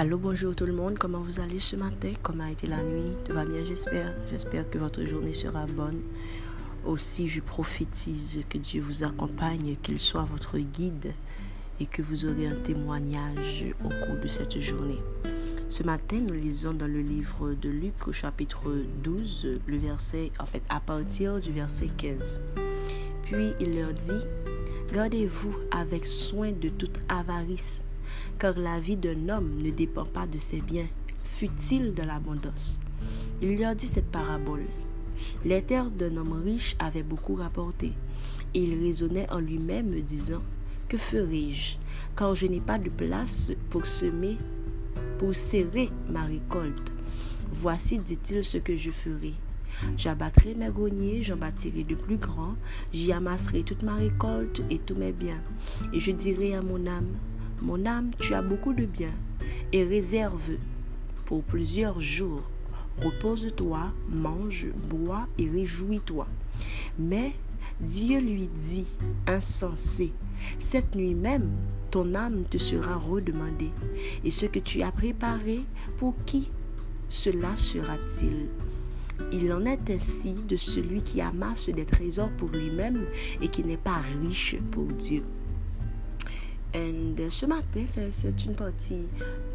Allô, 0.00 0.16
bonjour 0.16 0.54
tout 0.54 0.64
le 0.64 0.72
monde. 0.72 0.96
Comment 0.96 1.18
vous 1.18 1.40
allez 1.40 1.58
ce 1.58 1.74
matin? 1.74 2.12
Comment 2.22 2.44
a 2.44 2.52
été 2.52 2.68
la 2.68 2.80
nuit? 2.84 3.10
Tout 3.24 3.32
va 3.32 3.44
bien, 3.44 3.64
j'espère. 3.64 4.14
J'espère 4.30 4.70
que 4.70 4.78
votre 4.78 5.02
journée 5.02 5.34
sera 5.34 5.66
bonne. 5.66 6.00
Aussi, 6.86 7.26
je 7.26 7.40
prophétise 7.40 8.44
que 8.48 8.58
Dieu 8.58 8.80
vous 8.80 9.02
accompagne, 9.02 9.74
qu'il 9.82 9.98
soit 9.98 10.22
votre 10.22 10.56
guide 10.56 11.12
et 11.80 11.86
que 11.86 12.00
vous 12.00 12.26
aurez 12.26 12.46
un 12.46 12.54
témoignage 12.62 13.64
au 13.84 13.88
cours 13.88 14.22
de 14.22 14.28
cette 14.28 14.60
journée. 14.60 15.02
Ce 15.68 15.82
matin, 15.82 16.20
nous 16.20 16.34
lisons 16.34 16.74
dans 16.74 16.86
le 16.86 17.00
livre 17.00 17.54
de 17.60 17.68
Luc 17.68 18.06
au 18.06 18.12
chapitre 18.12 18.70
12, 19.02 19.58
le 19.66 19.78
verset, 19.78 20.30
en 20.38 20.46
fait, 20.46 20.62
à 20.68 20.78
partir 20.78 21.40
du 21.40 21.50
verset 21.50 21.88
15. 21.96 22.44
Puis 23.24 23.52
il 23.58 23.76
leur 23.76 23.92
dit, 23.94 24.24
Gardez-vous 24.92 25.54
avec 25.72 26.06
soin 26.06 26.52
de 26.52 26.68
toute 26.68 27.00
avarice 27.08 27.84
car 28.38 28.58
la 28.58 28.80
vie 28.80 28.96
d'un 28.96 29.28
homme 29.28 29.62
ne 29.62 29.70
dépend 29.70 30.04
pas 30.04 30.26
de 30.26 30.38
ses 30.38 30.60
biens, 30.60 30.86
fut-il 31.24 31.94
de 31.94 32.02
l'abondance. 32.02 32.80
Il 33.42 33.58
leur 33.58 33.74
dit 33.74 33.86
cette 33.86 34.10
parabole. 34.10 34.64
Les 35.44 35.62
terres 35.62 35.90
d'un 35.90 36.16
homme 36.16 36.42
riche 36.44 36.76
avaient 36.78 37.02
beaucoup 37.02 37.34
rapporté, 37.34 37.92
et 38.54 38.62
il 38.62 38.80
raisonnait 38.82 39.30
en 39.30 39.38
lui-même, 39.38 40.00
disant 40.00 40.42
Que 40.88 40.96
ferai-je, 40.96 41.76
car 42.16 42.34
je 42.34 42.46
n'ai 42.46 42.60
pas 42.60 42.78
de 42.78 42.90
place 42.90 43.52
pour 43.70 43.86
semer, 43.86 44.38
pour 45.18 45.34
serrer 45.34 45.90
ma 46.08 46.24
récolte? 46.24 46.92
Voici, 47.50 47.98
dit-il, 47.98 48.44
ce 48.44 48.58
que 48.58 48.76
je 48.76 48.90
ferai. 48.90 49.34
J'abattrai 49.96 50.54
mes 50.54 50.70
greniers, 50.70 51.22
j'en 51.22 51.36
bâtirai 51.36 51.84
de 51.84 51.94
plus 51.94 52.16
grands, 52.16 52.56
j'y 52.92 53.12
amasserai 53.12 53.62
toute 53.62 53.82
ma 53.82 53.94
récolte 53.94 54.62
et 54.70 54.78
tous 54.78 54.96
mes 54.96 55.12
biens. 55.12 55.40
Et 55.92 56.00
je 56.00 56.10
dirai 56.10 56.54
à 56.54 56.62
mon 56.62 56.86
âme, 56.86 57.08
mon 57.60 57.86
âme, 57.86 58.10
tu 58.18 58.34
as 58.34 58.42
beaucoup 58.42 58.72
de 58.72 58.84
biens 58.84 59.14
et 59.72 59.84
réserve 59.84 60.52
pour 61.24 61.42
plusieurs 61.42 62.00
jours. 62.00 62.42
Repose-toi, 63.02 63.92
mange, 64.08 64.66
bois 64.88 65.26
et 65.38 65.48
réjouis-toi. 65.48 66.26
Mais 66.98 67.32
Dieu 67.80 68.18
lui 68.20 68.48
dit, 68.56 68.86
insensé, 69.26 70.12
cette 70.58 70.94
nuit 70.94 71.14
même, 71.14 71.50
ton 71.90 72.14
âme 72.14 72.44
te 72.44 72.58
sera 72.58 72.96
redemandée. 72.96 73.70
Et 74.24 74.30
ce 74.30 74.46
que 74.46 74.58
tu 74.58 74.82
as 74.82 74.92
préparé, 74.92 75.60
pour 75.98 76.14
qui 76.26 76.50
cela 77.08 77.54
sera-t-il? 77.56 78.48
Il 79.32 79.52
en 79.52 79.64
est 79.64 79.90
ainsi 79.90 80.34
de 80.34 80.56
celui 80.56 81.02
qui 81.02 81.20
amasse 81.20 81.70
des 81.70 81.84
trésors 81.84 82.30
pour 82.36 82.50
lui-même 82.50 83.04
et 83.42 83.48
qui 83.48 83.64
n'est 83.64 83.76
pas 83.76 84.00
riche 84.22 84.56
pour 84.70 84.86
Dieu. 84.86 85.22
Et 86.74 87.30
ce 87.30 87.46
matin, 87.46 87.84
c'est 87.86 88.44
une 88.44 88.54
partie 88.54 89.06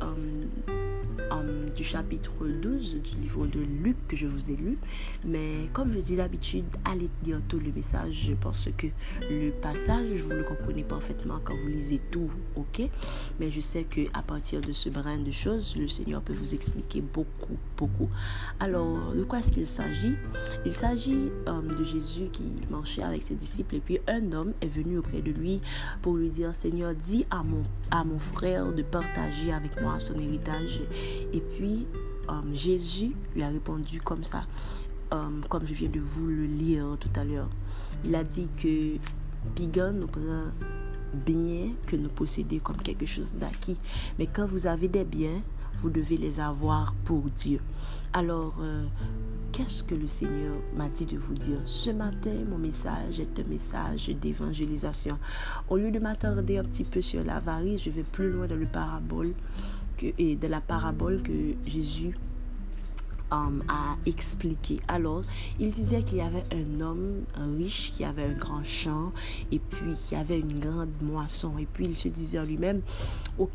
um, 0.00 1.61
du 1.74 1.84
chapitre 1.84 2.32
12 2.46 2.96
du 3.02 3.16
livre 3.20 3.46
de 3.46 3.60
Luc 3.60 3.96
que 4.08 4.16
je 4.16 4.26
vous 4.26 4.50
ai 4.50 4.56
lu. 4.56 4.78
Mais 5.24 5.68
comme 5.72 5.92
je 5.92 5.98
dis 5.98 6.16
d'habitude, 6.16 6.64
allez 6.84 7.08
lire 7.24 7.40
tout 7.48 7.58
le 7.58 7.72
message 7.72 8.32
parce 8.40 8.68
que 8.76 8.88
le 9.30 9.50
passage, 9.50 10.06
vous 10.22 10.30
le 10.30 10.42
comprenez 10.42 10.82
parfaitement 10.82 11.38
quand 11.44 11.54
vous 11.54 11.68
lisez 11.68 12.00
tout, 12.10 12.30
ok? 12.56 12.82
Mais 13.40 13.50
je 13.50 13.60
sais 13.60 13.84
que 13.84 14.00
à 14.12 14.22
partir 14.22 14.60
de 14.60 14.72
ce 14.72 14.88
brin 14.88 15.18
de 15.18 15.30
choses, 15.30 15.76
le 15.76 15.88
Seigneur 15.88 16.22
peut 16.22 16.34
vous 16.34 16.54
expliquer 16.54 17.00
beaucoup, 17.00 17.56
beaucoup. 17.76 18.08
Alors, 18.60 19.12
de 19.14 19.22
quoi 19.22 19.38
est-ce 19.38 19.52
qu'il 19.52 19.66
s'agit? 19.66 20.14
Il 20.66 20.72
s'agit 20.72 21.30
um, 21.46 21.66
de 21.66 21.84
Jésus 21.84 22.26
qui 22.32 22.44
marchait 22.70 23.02
avec 23.02 23.22
ses 23.22 23.34
disciples 23.34 23.76
et 23.76 23.80
puis 23.80 23.98
un 24.08 24.32
homme 24.32 24.52
est 24.60 24.68
venu 24.68 24.98
auprès 24.98 25.20
de 25.20 25.30
lui 25.30 25.60
pour 26.02 26.16
lui 26.16 26.28
dire, 26.28 26.54
Seigneur, 26.54 26.94
dit 26.94 27.26
à 27.30 27.42
mon, 27.42 27.62
à 27.90 28.04
mon 28.04 28.18
frère 28.18 28.72
de 28.72 28.82
partager 28.82 29.52
avec 29.52 29.80
moi 29.80 29.98
son 30.00 30.14
héritage. 30.14 30.82
Et 31.32 31.40
puis, 31.40 31.61
euh, 31.62 32.32
Jésus 32.52 33.12
lui 33.34 33.42
a 33.42 33.48
répondu 33.48 34.00
comme 34.00 34.24
ça, 34.24 34.44
euh, 35.12 35.16
comme 35.48 35.66
je 35.66 35.74
viens 35.74 35.90
de 35.90 36.00
vous 36.00 36.26
le 36.26 36.44
lire 36.44 36.96
tout 37.00 37.10
à 37.16 37.24
l'heure. 37.24 37.48
Il 38.04 38.14
a 38.14 38.24
dit 38.24 38.48
que 38.56 38.96
Pigan 39.54 39.92
nous 39.92 40.06
prend 40.06 40.50
bien 41.12 41.72
que 41.86 41.96
nous 41.96 42.08
posséder 42.08 42.58
comme 42.58 42.76
quelque 42.76 43.06
chose 43.06 43.34
d'acquis. 43.34 43.78
Mais 44.18 44.26
quand 44.26 44.46
vous 44.46 44.66
avez 44.66 44.88
des 44.88 45.04
biens, 45.04 45.42
vous 45.74 45.90
devez 45.90 46.16
les 46.16 46.40
avoir 46.40 46.94
pour 47.04 47.22
Dieu. 47.36 47.60
Alors, 48.12 48.56
euh, 48.60 48.84
qu'est-ce 49.52 49.82
que 49.82 49.94
le 49.94 50.08
Seigneur 50.08 50.54
m'a 50.76 50.88
dit 50.88 51.06
de 51.06 51.16
vous 51.18 51.34
dire? 51.34 51.60
Ce 51.64 51.90
matin, 51.90 52.34
mon 52.48 52.58
message 52.58 53.20
est 53.20 53.40
un 53.40 53.48
message 53.48 54.08
d'évangélisation. 54.20 55.18
Au 55.68 55.76
lieu 55.76 55.90
de 55.90 55.98
m'attarder 55.98 56.58
un 56.58 56.64
petit 56.64 56.84
peu 56.84 57.00
sur 57.00 57.24
l'avarice, 57.24 57.82
je 57.84 57.90
vais 57.90 58.02
plus 58.02 58.30
loin 58.30 58.46
dans 58.46 58.56
le 58.56 58.66
parabole 58.66 59.32
et 60.18 60.36
de 60.36 60.46
la 60.46 60.60
parabole 60.60 61.22
que 61.22 61.54
Jésus 61.66 62.14
a 63.32 63.96
expliqué. 64.06 64.80
Alors, 64.88 65.22
il 65.58 65.72
disait 65.72 66.02
qu'il 66.02 66.18
y 66.18 66.20
avait 66.20 66.44
un 66.52 66.80
homme, 66.80 67.24
riche, 67.58 67.92
qui 67.94 68.04
avait 68.04 68.24
un 68.24 68.34
grand 68.34 68.64
champ 68.64 69.12
et 69.50 69.58
puis 69.58 69.94
qui 70.06 70.14
avait 70.14 70.40
une 70.40 70.58
grande 70.58 70.90
moisson. 71.00 71.52
Et 71.58 71.66
puis, 71.66 71.86
il 71.86 71.96
se 71.96 72.08
disait 72.08 72.38
en 72.38 72.44
lui-même, 72.44 72.82
ok, 73.38 73.50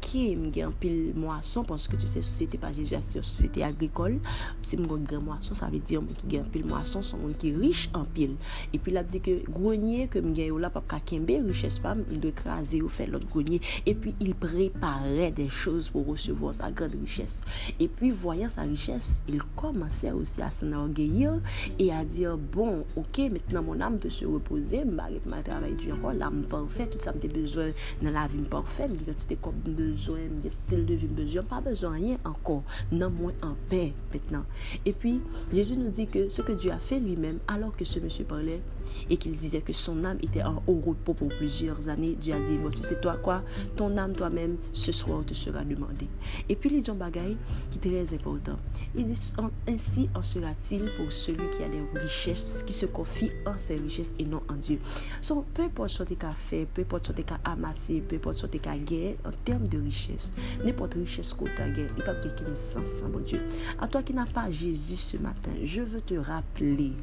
j'ai 0.54 0.64
un 0.64 0.72
pile 0.72 1.14
moisson 1.16 1.64
parce 1.64 1.88
que 1.88 1.96
tu 1.96 2.08
sais, 2.08 2.22
société 2.22 2.58
pas 2.58 2.72
Jésus, 2.72 2.96
c'est 3.00 3.16
une 3.16 3.24
société 3.24 3.64
agricole. 3.64 4.20
C'est 4.62 4.78
une 4.78 4.88
grande 4.88 5.12
moisson, 5.24 5.54
ça 5.54 5.68
veut 5.68 5.80
dire 5.80 6.02
que 6.30 6.38
un 6.38 6.44
pile 6.44 6.66
moisson, 6.66 7.02
c'est 7.02 7.16
un 7.16 7.34
qui 7.38 7.50
est 7.50 7.56
riche 7.56 7.90
en 7.94 8.06
pile. 8.06 8.36
Et 8.74 8.80
puis, 8.80 8.92
il 8.92 8.98
a 8.98 9.04
dit 9.04 9.22
que 9.22 9.50
grenier 9.50 10.08
que 10.08 10.20
j'ai 10.34 10.50
là, 10.50 10.72
Kembe, 11.06 11.32
richesse 11.46 11.80
pas, 11.80 11.96
il 12.12 12.20
doit 12.20 12.32
écraser 12.32 12.82
ou 12.82 12.90
faire 12.90 13.10
l'autre 13.10 13.28
grenier. 13.28 13.62
Et 13.86 13.94
puis, 13.94 14.16
il 14.20 14.36
préparait 14.36 15.32
des 15.32 15.50
choses 15.50 15.90
pour 15.90 16.06
recevoir 16.06 16.54
sa 16.54 16.72
grande 16.72 16.96
richesse. 17.02 17.42
Et 17.80 17.88
puis, 17.88 18.12
voyant 18.12 18.50
sa 18.50 18.62
richesse, 18.62 19.24
il 19.28 19.44
commençait 19.72 20.12
aussi 20.12 20.42
à 20.42 20.50
s'enorgueillir 20.50 21.40
et 21.80 21.92
à 21.92 22.06
dire 22.06 22.38
bon, 22.38 22.86
ok, 22.96 23.20
maintenant 23.32 23.64
mon 23.64 23.82
âme 23.82 23.98
peut 23.98 24.10
se 24.10 24.26
reposer, 24.26 24.84
ma 24.86 25.08
travail 25.44 25.74
du 25.74 25.92
encore, 25.92 26.14
l'âme 26.14 26.44
parfaite, 26.44 26.92
tout 26.92 27.00
ça, 27.00 27.14
j'ai 27.22 27.28
besoin 27.28 27.68
dans 28.02 28.12
la 28.12 28.28
vie 28.28 28.42
parfaite, 28.42 28.92
j'ai 28.98 29.06
quantité 29.06 29.38
comme 29.42 29.56
besoin, 29.66 30.20
j'ai 30.42 30.50
style 30.50 30.86
de 30.86 30.94
vie 30.94 31.08
besoin, 31.08 31.44
pas 31.44 31.62
besoin 31.62 31.92
rien 31.92 32.18
encore, 32.24 32.64
non 32.92 33.10
moins 33.10 33.34
en 33.42 33.56
paix 33.70 33.94
maintenant. 34.14 34.44
Et 34.86 34.94
puis, 34.94 35.22
Jésus 35.54 35.76
nous 35.76 35.90
dit 35.90 36.08
que 36.08 36.30
ce 36.30 36.42
que 36.42 36.54
Dieu 36.54 36.72
a 36.72 36.78
fait 36.78 37.00
lui-même, 37.00 37.40
alors 37.48 37.76
que 37.76 37.86
ce 37.86 38.00
monsieur 38.00 38.26
parlait 38.26 38.62
et 39.10 39.18
qu'il 39.18 39.36
disait 39.36 39.62
que 39.62 39.74
son 39.74 40.04
âme 40.06 40.18
était 40.22 40.44
en 40.44 40.64
haut 40.68 40.82
repos 40.86 41.14
pour 41.14 41.30
plusieurs 41.30 41.90
années, 41.90 42.16
Dieu 42.20 42.34
a 42.34 42.40
dit, 42.40 42.58
bon, 42.58 42.70
tu 42.70 42.84
sais 42.84 43.00
toi 43.00 43.18
quoi, 43.18 43.44
ton 43.76 43.98
âme 43.98 44.14
toi-même, 44.14 44.58
ce 44.74 44.92
soir 44.92 45.26
te 45.26 45.34
sera 45.34 45.64
demandé. 45.64 46.08
Et 46.48 46.56
puis, 46.56 46.70
dit 46.70 46.90
un 46.90 46.96
bagaille 46.96 47.38
qui 47.70 47.80
est 47.80 48.06
très 48.06 48.16
important. 48.16 48.58
Il 48.96 49.06
dit, 49.06 49.34
ainsi 49.68 50.10
en 50.16 50.22
sera-t-il 50.22 50.90
pour 50.98 51.12
celui 51.12 51.50
qui 51.50 51.64
a 51.64 51.70
des 51.70 51.82
richesses, 52.00 52.64
qui 52.66 52.74
se 52.74 52.86
confie 52.86 53.32
en 53.46 53.58
ses 53.58 53.76
richesses 53.76 54.16
et 54.20 54.26
non 54.26 54.42
en 54.50 54.56
Dieu. 54.56 54.80
So, 55.22 55.46
peu 55.54 55.64
importe 55.64 55.90
ce 55.90 56.04
tu 56.04 56.16
as 56.26 56.34
fait, 56.34 56.68
peu 56.74 56.82
importe 56.82 57.08
ce 57.08 57.12
tu 57.14 57.24
as 57.32 57.52
amassé, 57.52 58.02
peu 58.02 58.16
importe 58.16 58.38
ce 58.38 58.48
tu 58.48 58.58
as 58.58 58.78
gagné 58.78 59.18
en 59.26 59.32
termes 59.44 59.68
de 59.68 59.80
richesse, 59.80 60.34
n'importe 60.64 60.96
richesse 60.96 61.36
tu 61.38 61.62
as 61.62 61.70
gagné, 61.70 61.88
il 61.90 61.96
n'y 61.96 62.02
a 62.02 62.06
pas 62.06 62.16
quelqu'un 62.16 62.56
sens, 62.56 63.04
mon 63.12 63.20
Dieu. 63.20 63.40
À 63.80 63.88
toi 63.88 64.04
qui 64.04 64.14
n'as 64.14 64.26
pas 64.26 64.50
Jésus 64.50 64.96
ce 64.96 65.18
matin, 65.18 65.52
je 65.64 65.82
veux 65.82 66.02
te 66.02 66.16
rappeler, 66.16 66.94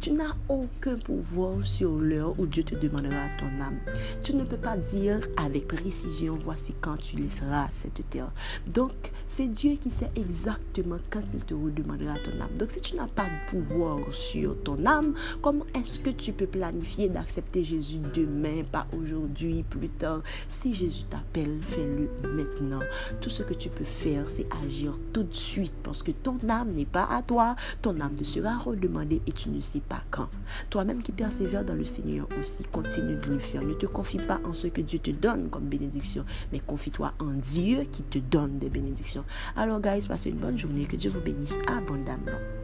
tu 0.00 0.12
n'as 0.12 0.34
aucun 0.48 0.96
pouvoir 0.96 1.64
sur 1.64 1.96
l'heure 1.96 2.34
où 2.38 2.46
Dieu 2.46 2.64
te 2.64 2.74
demandera 2.74 3.28
ton 3.38 3.46
âme. 3.62 3.78
Tu 4.22 4.34
ne 4.34 4.44
peux 4.44 4.56
pas 4.56 4.76
dire 4.76 5.20
avec 5.36 5.68
précision, 5.68 6.34
voici 6.36 6.74
quand 6.80 6.96
tu 6.96 7.16
laisseras 7.16 7.68
cette 7.70 8.08
terre. 8.10 8.32
Donc, 8.66 8.92
c'est 9.28 9.46
Dieu 9.46 9.76
qui 9.80 9.90
sait 9.90 10.10
exactement 10.16 10.98
quand 11.10 11.22
il 11.32 11.40
te 11.40 11.54
redemandera 11.92 12.18
ton 12.18 12.40
âme. 12.40 12.56
Donc, 12.58 12.70
si 12.70 12.80
tu 12.80 12.96
n'as 12.96 13.06
pas 13.06 13.24
de 13.24 13.50
pouvoir 13.50 13.98
sur 14.12 14.60
ton 14.62 14.84
âme, 14.86 15.14
comment 15.40 15.66
est-ce 15.74 16.00
que 16.00 16.10
tu 16.10 16.32
peux 16.32 16.46
planifier 16.46 17.08
d'accepter 17.08 17.64
Jésus 17.64 17.98
demain, 18.14 18.62
pas 18.70 18.86
aujourd'hui, 18.96 19.64
plus 19.68 19.88
tard? 19.88 20.22
Si 20.48 20.72
Jésus 20.72 21.04
t'appelle, 21.04 21.58
fais-le 21.60 22.08
maintenant. 22.34 22.80
Tout 23.20 23.30
ce 23.30 23.42
que 23.42 23.54
tu 23.54 23.68
peux 23.68 23.84
faire, 23.84 24.24
c'est 24.28 24.46
agir 24.64 24.98
tout 25.12 25.24
de 25.24 25.34
suite 25.34 25.74
parce 25.82 26.02
que 26.02 26.10
ton 26.10 26.38
âme 26.48 26.72
n'est 26.72 26.84
pas 26.84 27.06
à 27.10 27.22
toi. 27.22 27.56
Ton 27.80 27.98
âme 28.00 28.14
te 28.14 28.24
sera 28.24 28.58
redemandée 28.58 29.22
et 29.26 29.32
tu 29.32 29.48
ne 29.48 29.60
sais 29.60 29.80
pas 29.80 30.02
quand. 30.10 30.28
Toi-même 30.70 31.02
qui 31.02 31.12
persévères 31.12 31.64
dans 31.64 31.74
le 31.74 31.84
Seigneur 31.84 32.28
aussi, 32.40 32.62
continue 32.64 33.16
de 33.16 33.26
le 33.26 33.38
faire. 33.38 33.62
Ne 33.62 33.74
te 33.74 33.86
confie 33.86 34.18
pas 34.18 34.40
en 34.44 34.52
ce 34.52 34.66
que 34.66 34.80
Dieu 34.80 34.98
te 34.98 35.10
donne 35.10 35.48
comme 35.50 35.64
bénédiction, 35.64 36.24
mais 36.52 36.60
confie-toi 36.60 37.12
en 37.18 37.32
Dieu 37.32 37.84
qui 37.90 38.02
te 38.02 38.18
donne 38.18 38.58
des 38.58 38.70
bénédictions. 38.70 39.24
Alors, 39.56 39.80
guys, 39.80 40.06
passez 40.06 40.30
une 40.30 40.38
bonne 40.38 40.58
journée. 40.58 40.84
Que 40.84 40.96
Dieu 40.96 41.10
vous 41.10 41.20
bénisse 41.20 41.58
abondamment. 41.76 42.61